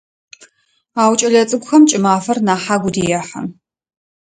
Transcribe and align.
Ау 1.01 1.13
кӏэлэцӏыкӏухэм 1.19 1.83
кӏымафэр 1.89 2.37
нахь 2.45 2.69
агу 2.73 2.89
рехьы. 2.93 3.41